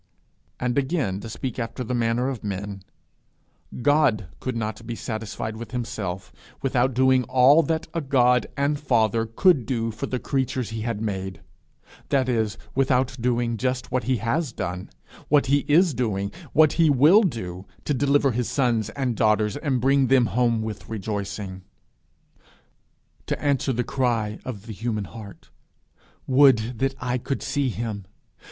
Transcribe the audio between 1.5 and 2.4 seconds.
after the manner